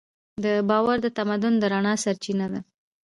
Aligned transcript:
دا 0.43 0.53
باور 0.69 0.97
د 1.01 1.07
تمدن 1.17 1.53
د 1.59 1.63
رڼا 1.73 1.93
سرچینه 2.03 2.45
ده. 2.53 2.59